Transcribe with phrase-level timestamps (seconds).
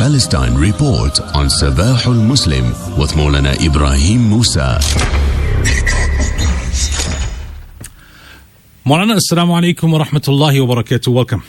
[0.00, 2.64] Palestine Report on Sabahul Muslim
[2.98, 4.80] with Maulana Ebrahim Moosa.
[8.86, 11.12] Maulana, Assalamu alaikum wa rahmatullahi wa barakatuh.
[11.12, 11.42] Welcome.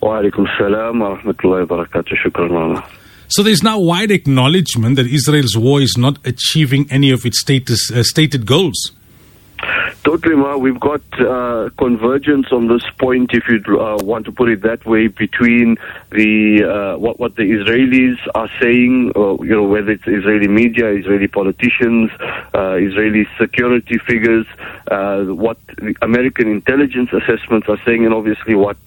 [0.00, 2.14] Wa alaikum salam wa rahmatullahi wa barakatuh.
[2.24, 2.82] Shukran,
[3.28, 7.92] So there's now wide acknowledgement that Israel's war is not achieving any of its status,
[7.92, 8.92] uh, stated goals.
[10.04, 10.56] Totally, Ma.
[10.56, 14.86] We've got uh, convergence on this point, if you uh, want to put it that
[14.86, 15.76] way, between
[16.10, 20.88] the uh, what what the Israelis are saying, uh, you know, whether it's Israeli media,
[20.90, 22.10] Israeli politicians,
[22.54, 24.46] uh, Israeli security figures,
[24.90, 25.58] uh, what
[26.00, 28.78] American intelligence assessments are saying, and obviously what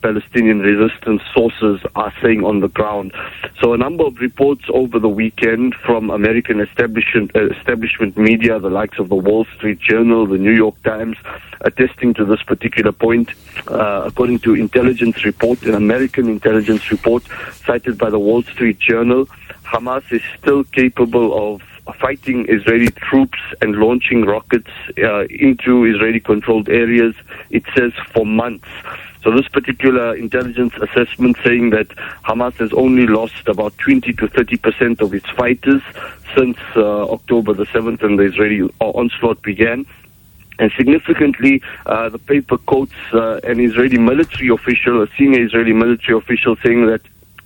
[0.00, 3.12] Palestinian resistance sources are saying on the ground.
[3.60, 8.98] So a number of reports over the weekend from American establishment establishment media, the likes
[8.98, 11.16] of the Wall Street Journal, the New York Times,
[11.62, 13.30] attesting to this particular point.
[13.68, 17.22] Uh, according to intelligence report, an American intelligence report
[17.64, 19.26] cited by the Wall Street Journal,
[19.64, 21.62] Hamas is still capable of
[21.98, 27.14] fighting Israeli troops and launching rockets uh, into Israeli-controlled areas.
[27.50, 28.68] It says for months.
[29.22, 31.88] So this particular intelligence assessment saying that
[32.24, 35.82] Hamas has only lost about 20 to 30 percent of its fighters
[36.36, 39.86] since uh, October the 7th and the Israeli onslaught began.
[40.58, 46.16] And significantly, uh, the paper quotes uh, an Israeli military official, a senior Israeli military
[46.16, 47.02] official, saying that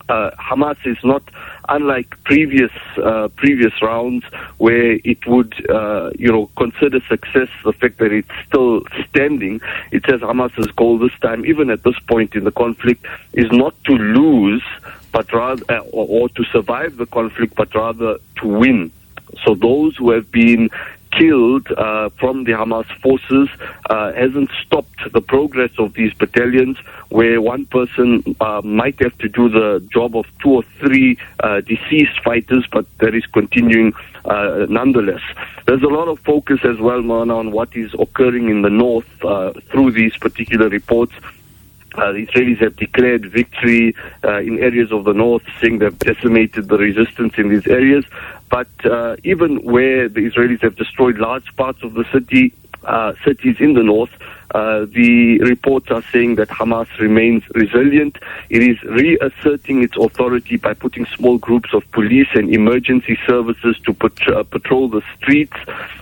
[0.09, 1.23] uh, Hamas is not
[1.69, 4.25] unlike previous uh, previous rounds
[4.59, 9.61] where it would uh, you know consider success the fact that it's still standing.
[9.93, 13.75] It says Hamas's goal this time, even at this point in the conflict, is not
[13.85, 14.65] to lose,
[15.13, 18.93] but rather or, or to survive the conflict, but rather to win.
[19.45, 20.71] So those who have been
[21.13, 23.49] killed uh, from the Hamas forces
[23.89, 29.29] uh, hasn't stopped the progress of these battalions, where one person uh, might have to
[29.29, 33.93] do the job of two or three uh, deceased fighters, but that is continuing
[34.25, 35.23] uh, nonetheless.
[35.67, 39.25] There's a lot of focus as well, Mana, on what is occurring in the north
[39.25, 41.13] uh, through these particular reports.
[41.95, 46.69] Uh, the Israelis have declared victory uh, in areas of the north, saying they've decimated
[46.69, 48.05] the resistance in these areas.
[48.49, 52.53] But uh, even where the Israelis have destroyed large parts of the city,
[52.85, 54.11] uh, cities in the north,
[54.53, 58.19] uh, the reports are saying that Hamas remains resilient.
[58.49, 63.95] It is reasserting its authority by putting small groups of police and emergency services to
[63.95, 65.57] pat- uh, patrol the streets,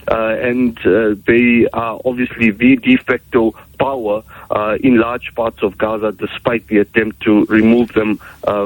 [0.08, 5.76] uh, and uh, they are obviously the de facto power uh, in large parts of
[5.78, 8.18] Gaza, despite the attempt to remove them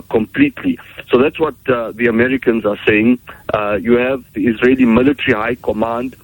[0.09, 0.79] completely.
[1.11, 3.19] So that's what the Americans are saying.
[3.81, 6.17] You have the Israeli military high command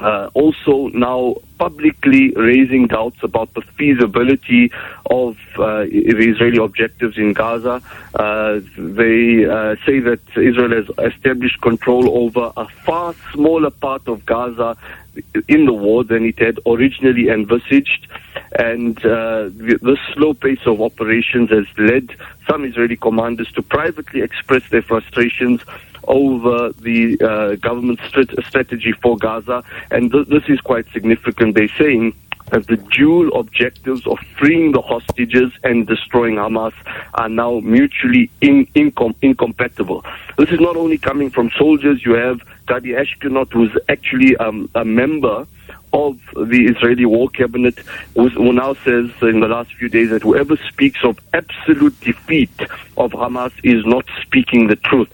[0.00, 4.72] uh, also now publicly raising doubts about the feasibility
[5.06, 7.80] of uh, the Israeli objectives in Gaza.
[8.14, 14.26] Uh, they uh, say that Israel has established control over a far smaller part of
[14.26, 14.76] Gaza
[15.48, 18.06] in the war than it had originally envisaged.
[18.58, 22.16] And uh, this slow pace of operations has led
[22.48, 25.60] some Israeli commanders to privately express their frustrations
[26.06, 29.64] over the uh, government strat- strategy for Gaza.
[29.90, 31.54] And th- this is quite significant.
[31.54, 32.14] They're saying
[32.54, 36.72] that the dual objectives of freeing the hostages and destroying Hamas
[37.14, 40.04] are now mutually in, incom- incompatible.
[40.38, 42.04] This is not only coming from soldiers.
[42.06, 45.48] You have Gadi Ashkenaz, who's actually um, a member
[45.92, 47.76] of the Israeli war cabinet,
[48.14, 52.50] who now says in the last few days that whoever speaks of absolute defeat
[52.96, 55.12] of Hamas is not speaking the truth.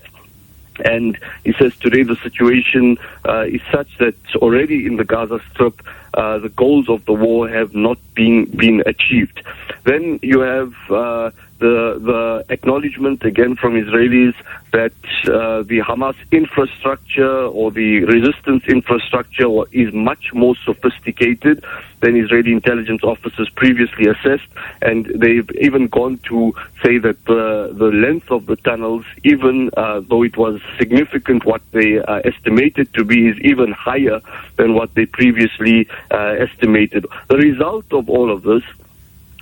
[0.85, 5.81] And he says today the situation uh, is such that already in the Gaza Strip,
[6.15, 9.43] uh, the goals of the war have not been been achieved.
[9.85, 14.35] Then you have uh, the the acknowledgement again from Israelis
[14.73, 14.93] that
[15.27, 21.65] uh, the Hamas infrastructure or the resistance infrastructure is much more sophisticated
[22.01, 24.49] than Israeli intelligence officers previously assessed,
[24.81, 30.01] and they've even gone to say that the the length of the tunnels, even uh,
[30.09, 34.21] though it was significant, what they uh, estimated to be is even higher
[34.57, 37.05] than what they previously uh, estimated.
[37.29, 38.65] The result of all of this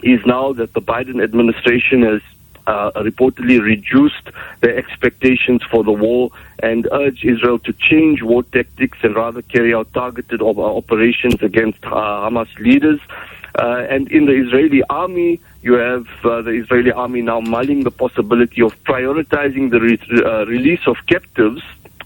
[0.03, 2.23] is now that the Biden administration has
[2.69, 4.29] uh, reportedly reduced
[4.61, 9.75] their expectations for the war and urged Israel to change war tactics and rather carry
[9.75, 13.01] out targeted op- operations against uh, Hamas leaders.
[13.55, 17.91] Uh, and in the Israeli army, you have uh, the Israeli army now mulling the
[17.91, 21.63] possibility of prioritizing the re- uh, release of captives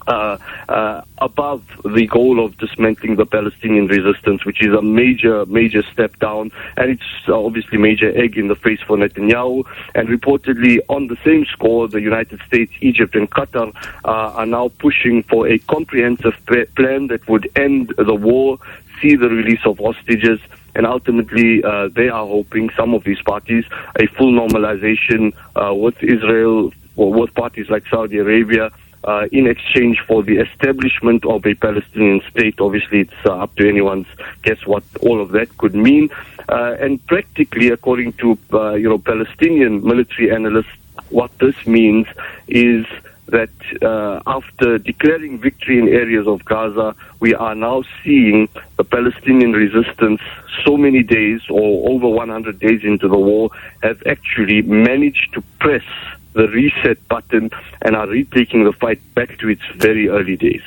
[0.06, 0.38] uh,
[0.68, 6.18] uh, above the goal of dismantling the Palestinian resistance, which is a major, major step
[6.18, 9.64] down, and it's obviously major egg in the face for Netanyahu.
[9.94, 14.68] And reportedly, on the same score, the United States, Egypt, and Qatar uh, are now
[14.78, 16.34] pushing for a comprehensive
[16.76, 18.58] plan that would end the war,
[19.00, 20.40] see the release of hostages,
[20.74, 23.64] and ultimately uh, they are hoping some of these parties
[24.00, 28.70] a full normalization uh, with Israel or with parties like Saudi Arabia
[29.04, 32.60] uh, in exchange for the establishment of a Palestinian state.
[32.60, 34.06] Obviously, it's uh, up to anyone's
[34.42, 36.10] guess what all of that could mean.
[36.48, 40.76] Uh, and practically, according to uh, you know Palestinian military analysts,
[41.10, 42.06] what this means
[42.48, 42.86] is
[43.26, 43.50] that
[43.82, 50.20] uh, after declaring victory in areas of Gaza, we are now seeing the Palestinian resistance
[50.64, 53.50] so many days or over 100 days into the war
[53.82, 55.84] have actually managed to press
[56.34, 57.50] the reset button
[57.82, 60.62] and are retaking the fight back to its very early days.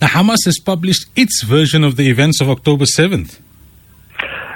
[0.00, 3.40] Now, Hamas has published its version of the events of October 7th.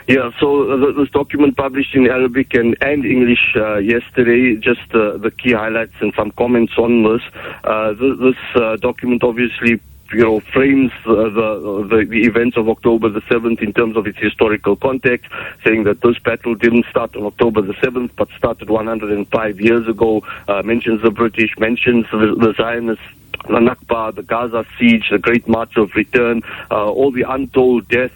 [0.06, 5.31] Yeah, so this document published in Arabic and, and English uh, yesterday, just uh, the
[5.31, 7.22] key highlights and some comments on this.
[7.64, 9.81] Uh, this, this uh, document obviously
[10.14, 14.06] you know, frames uh, the, the, the events of October the 7th in terms of
[14.06, 15.31] its historical context,
[15.64, 20.22] saying that this battle didn't start on October the 7th, but started 105 years ago.
[20.49, 23.05] Uh, mentions the British, mentions the, the Zionists.
[23.49, 26.40] The Nakba, the Gaza siege, the Great March of Return,
[26.70, 28.14] uh, all the untold deaths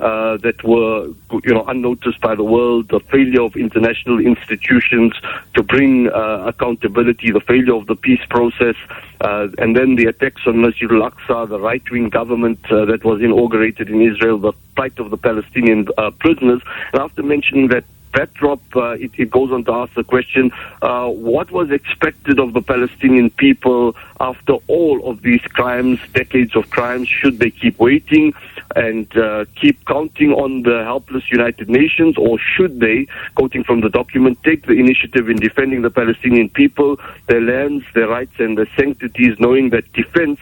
[0.00, 1.06] uh, that were,
[1.44, 5.12] you know, unnoticed by the world, the failure of international institutions
[5.54, 8.76] to bring uh, accountability, the failure of the peace process,
[9.20, 13.88] uh, and then the attacks on Masjid al-Aqsa, the right-wing government uh, that was inaugurated
[13.88, 16.62] in Israel, the plight of the Palestinian uh, prisoners.
[16.92, 20.50] And after mentioning that backdrop, uh, it, it, goes on to ask the question,
[20.82, 26.70] uh, what was expected of the Palestinian people after all of these crimes, decades of
[26.70, 27.08] crimes?
[27.08, 28.34] Should they keep waiting
[28.76, 33.88] and uh, keep counting on the helpless United Nations, or should they, quoting from the
[33.88, 38.68] document, take the initiative in defending the Palestinian people, their lands, their rights, and their
[38.76, 40.40] sanctities, knowing that defense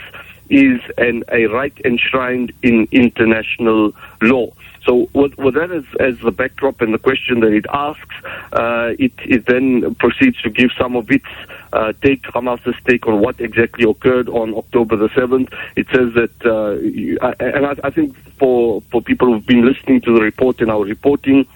[0.51, 3.93] is an, a right enshrined in international
[4.23, 4.51] law.
[4.85, 8.15] So with, with that as, as the backdrop and the question that it asks,
[8.53, 11.27] uh, it, it then proceeds to give some of its
[11.75, 15.53] uh, take, Hamas's take on what exactly occurred on October the 7th.
[15.77, 20.15] It says that, uh, and I, I think for, for people who've been listening to
[20.15, 21.47] the report and our reporting,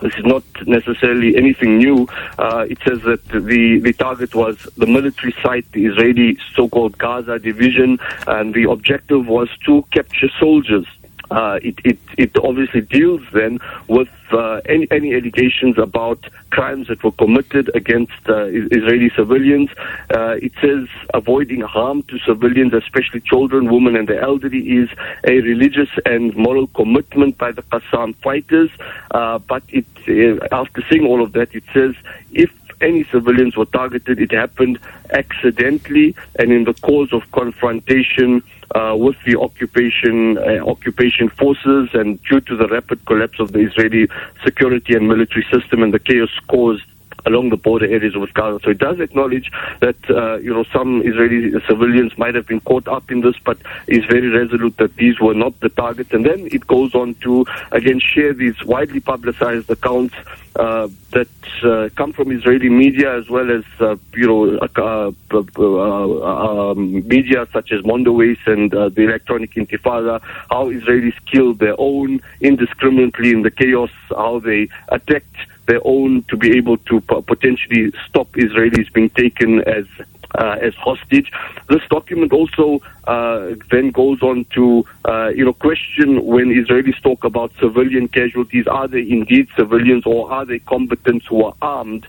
[0.00, 2.06] this is not necessarily anything new.
[2.38, 7.38] Uh, it says that the, the target was the military site, the Israeli so-called Gaza
[7.38, 10.86] division, and the objective was to capture soldiers
[11.30, 17.02] uh, it, it, it obviously deals then with uh, any, any allegations about crimes that
[17.02, 19.70] were committed against uh, Israeli civilians.
[20.10, 24.88] Uh, it says avoiding harm to civilians, especially children, women, and the elderly, is
[25.24, 28.70] a religious and moral commitment by the Qassam fighters.
[29.10, 31.94] Uh, but it, uh, after seeing all of that, it says
[32.32, 34.78] if any civilians were targeted, it happened
[35.10, 38.42] accidentally and in the course of confrontation
[38.74, 43.60] uh, with the occupation uh, occupation forces, and due to the rapid collapse of the
[43.60, 44.08] Israeli
[44.44, 46.84] security and military system and the chaos caused
[47.26, 48.60] along the border areas with Gaza.
[48.64, 49.50] So it does acknowledge
[49.80, 53.58] that uh, you know some Israeli civilians might have been caught up in this, but
[53.86, 56.12] is very resolute that these were not the targets.
[56.12, 60.14] And then it goes on to again share these widely publicized accounts
[60.56, 61.28] uh, that
[61.62, 67.06] uh, come from Israeli media as well as uh, you know uh, uh, uh, um,
[67.08, 70.20] media such as Mondoweiss and the Electronic Intifada,
[70.50, 75.36] how Israelis killed their own indiscriminately in the chaos, how they attacked
[75.68, 79.86] their own to be able to potentially stop Israelis being taken as
[80.34, 81.30] uh, as hostage.
[81.68, 87.24] This document also uh, then goes on to, uh, you know, question when Israelis talk
[87.24, 92.06] about civilian casualties: Are they indeed civilians, or are they combatants who are armed?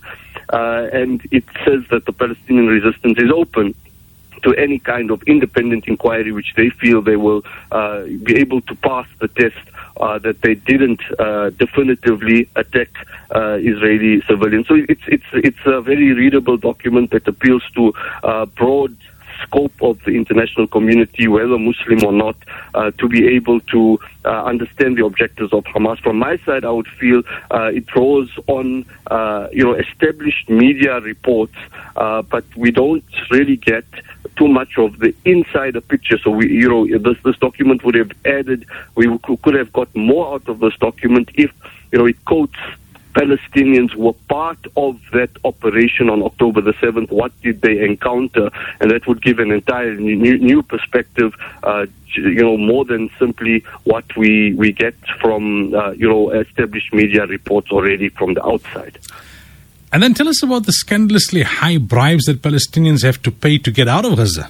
[0.51, 3.75] Uh, and it says that the Palestinian resistance is open
[4.43, 8.75] to any kind of independent inquiry which they feel they will uh, be able to
[8.75, 9.57] pass the test
[9.99, 12.89] uh, that they didn't uh, definitively attack
[13.35, 14.67] uh, Israeli civilians.
[14.67, 17.93] So it's it's it's a very readable document that appeals to
[18.23, 18.95] uh, broad
[19.43, 22.35] scope of the international community, whether Muslim or not,
[22.73, 25.99] uh, to be able to uh, understand the objectives of Hamas.
[26.01, 30.99] From my side, I would feel uh, it draws on, uh, you know, established media
[30.99, 31.55] reports,
[31.95, 33.85] but we don't really get
[34.35, 36.17] too much of the insider picture.
[36.17, 40.33] So we, you know, this this document would have added, we could have got more
[40.33, 41.51] out of this document if,
[41.91, 42.57] you know, it quotes
[43.13, 47.11] Palestinians were part of that operation on October the 7th.
[47.11, 48.49] What did they encounter?
[48.79, 51.33] And that would give an entire new, new perspective,
[51.63, 56.93] uh, you know, more than simply what we, we get from, uh, you know, established
[56.93, 58.99] media reports already from the outside.
[59.91, 63.71] And then tell us about the scandalously high bribes that Palestinians have to pay to
[63.71, 64.49] get out of Gaza.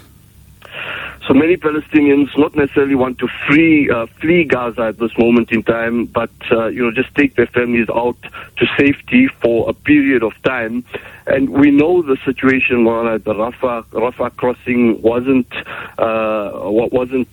[1.30, 5.62] So many Palestinians not necessarily want to free, uh, flee Gaza at this moment in
[5.62, 8.18] time, but uh, you know just take their families out
[8.58, 10.84] to safety for a period of time.
[11.28, 15.54] And we know the situation at the Rafah Rafah crossing wasn't
[16.00, 17.28] uh, what wasn't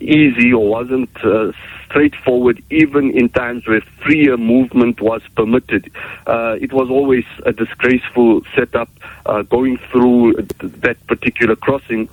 [0.00, 1.52] easy or wasn't uh,
[1.86, 5.90] straightforward, even in times where freer movement was permitted.
[6.26, 8.90] Uh, it was always a disgraceful setup
[9.26, 12.08] uh, going through that particular crossing.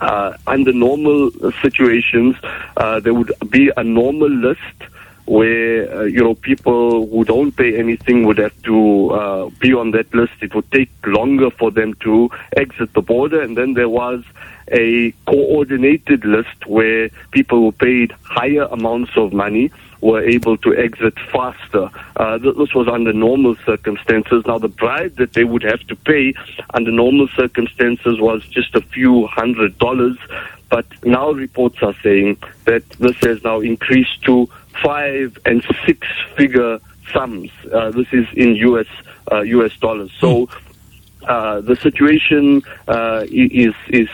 [0.00, 1.30] Uh, under normal
[1.62, 2.34] situations,
[2.76, 4.91] uh, there would be a normal list
[5.26, 9.92] where uh, you know people who don't pay anything would have to uh, be on
[9.92, 10.34] that list.
[10.40, 14.24] It would take longer for them to exit the border, and then there was
[14.68, 19.70] a coordinated list where people who paid higher amounts of money
[20.02, 21.88] were able to exit faster.
[22.16, 24.44] Uh, this was under normal circumstances.
[24.46, 26.34] Now, the bribe that they would have to pay
[26.74, 30.18] under normal circumstances was just a few hundred dollars,
[30.68, 34.48] but now reports are saying that this has now increased to
[34.82, 36.78] five and six figure
[37.12, 37.50] sums.
[37.72, 38.86] Uh, this is in US
[39.30, 40.12] uh, US dollars.
[40.18, 40.48] So.
[41.24, 44.08] Uh, the situation uh, is is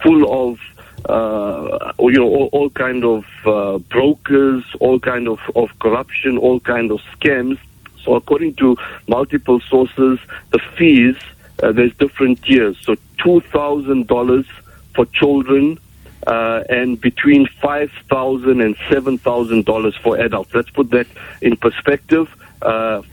[0.00, 0.60] full of
[1.08, 6.60] uh, you know all, all kind of uh, brokers, all kind of, of corruption, all
[6.60, 7.58] kind of scams.
[8.04, 8.76] So according to
[9.08, 11.16] multiple sources, the fees
[11.56, 12.76] there's different tiers.
[12.82, 14.46] So two thousand dollars
[14.94, 15.78] for children.
[16.26, 20.54] Uh, and between five thousand and seven thousand dollars for adults.
[20.54, 21.08] Let's put that
[21.40, 22.28] in perspective.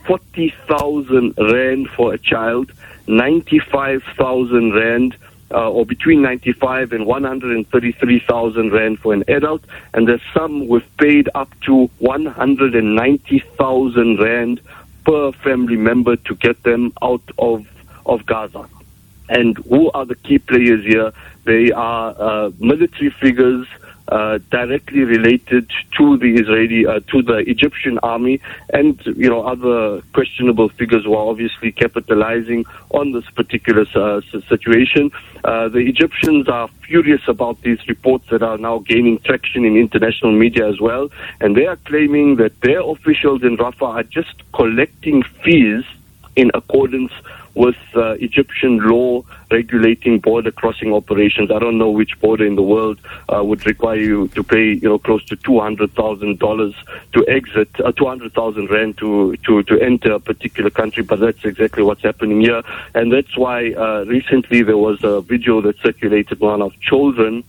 [0.06, 2.72] Forty thousand rand for a child,
[3.08, 5.16] ninety-five thousand rand
[5.52, 9.62] uh, or between 95 and 133,000 rand for an adult,
[9.94, 14.62] and the sum who've paid up to 190,000 rand
[15.06, 17.66] per family member to get them out of
[18.06, 18.66] of Gaza.
[19.30, 21.14] And who are the key players here?
[21.46, 23.68] They are uh, military figures
[24.10, 28.42] uh, directly related to the Israeli, uh, to the Egyptian army,
[28.74, 35.12] and you know other questionable figures who are obviously capitalizing on this particular uh, situation.
[35.44, 40.32] Uh, the Egyptians are furious about these reports that are now gaining traction in international
[40.32, 41.10] media as well,
[41.40, 45.84] and they are claiming that their officials in Rafah are just collecting fees
[46.36, 47.12] in accordance
[47.60, 51.52] with uh, Egyptian law regulating border crossing operations.
[51.52, 52.98] I don't know which border in the world
[53.28, 56.74] uh, would require you to pay, you know, close to two hundred thousand dollars
[57.16, 61.04] to exit, uh, two hundred thousand rand to, to to enter a particular country.
[61.04, 62.64] But that's exactly what's happening here,
[62.96, 67.44] and that's why uh, recently there was a video that circulated one of children.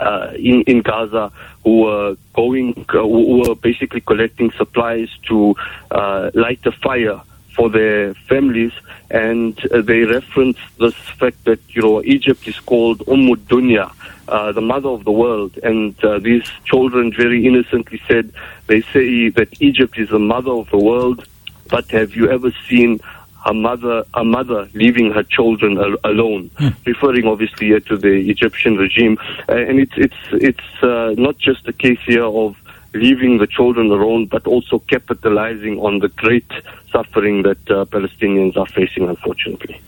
[0.00, 1.30] Uh, in in Gaza,
[1.62, 5.54] who were going, uh, who were basically collecting supplies to
[5.92, 7.20] uh, light a fire
[7.54, 8.72] for their families,
[9.10, 13.92] and uh, they reference this fact that you know Egypt is called Umm Dunya,
[14.28, 18.32] uh, the mother of the world, and uh, these children very innocently said
[18.66, 21.26] they say that Egypt is the mother of the world,
[21.68, 23.00] but have you ever seen
[23.44, 26.50] a mother a mother leaving her children al- alone,
[26.86, 29.18] referring obviously to the Egyptian regime,
[29.48, 32.56] uh, and it's it's it's uh, not just a case here of
[32.94, 36.50] leaving the children alone, but also capitalizing on the great
[36.90, 39.80] suffering that uh, Palestinians are facing, unfortunately.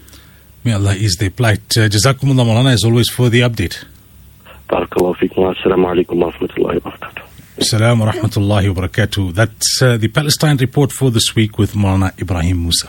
[0.65, 1.77] May Allah ease their plight.
[1.77, 3.85] Uh, Jazakumullah Maulana, as always, for the update.
[4.69, 5.55] Barakallahu feekum.
[5.55, 7.23] Assalamu alaikum wa rahmatullahi wa barakatuh.
[7.59, 9.33] Assalamu rahmatullahi wa barakatuh.
[9.35, 12.83] That's uh, the Palestine report for this week with Maulana Ebrahim Moosa.